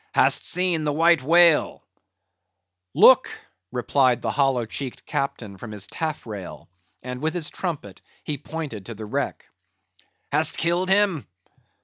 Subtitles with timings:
[0.15, 1.83] "Hast seen the White Whale?"
[2.95, 3.29] "Look!"
[3.71, 6.67] replied the hollow cheeked captain from his taffrail;
[7.03, 9.45] and with his trumpet he pointed to the wreck.
[10.31, 11.27] "Hast killed him?"